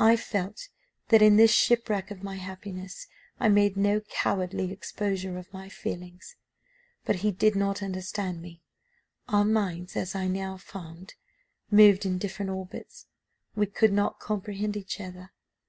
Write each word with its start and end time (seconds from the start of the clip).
I 0.00 0.16
felt 0.16 0.68
that 1.10 1.22
in 1.22 1.36
this 1.36 1.52
shipwreck 1.52 2.10
of 2.10 2.24
my 2.24 2.34
happiness 2.34 3.06
I 3.38 3.48
made 3.48 3.76
no 3.76 4.00
cowardly 4.00 4.72
exposure 4.72 5.38
of 5.38 5.52
my 5.52 5.68
feelings, 5.68 6.34
but 7.04 7.14
he 7.22 7.30
did 7.30 7.54
not 7.54 7.80
understand 7.80 8.42
me. 8.42 8.62
Our 9.28 9.44
minds, 9.44 9.94
as 9.94 10.16
I 10.16 10.26
now 10.26 10.56
found, 10.56 11.14
moved 11.70 12.04
in 12.04 12.18
different 12.18 12.50
orbits. 12.50 13.06
We 13.54 13.66
could 13.66 13.92
not 13.92 14.18
comprehend 14.18 14.76
each 14.76 15.00
other. 15.00 15.30